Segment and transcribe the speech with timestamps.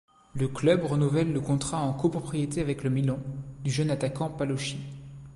[0.33, 3.19] Le club renouvelle le contrat en copropriété avec le Milan,
[3.63, 4.79] du jeune attaquant Paloschi.